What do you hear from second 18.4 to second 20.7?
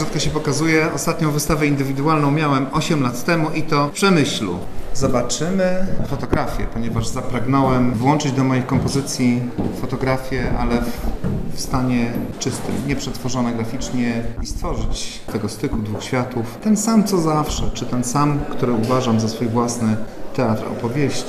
który uważam za swój własny teatr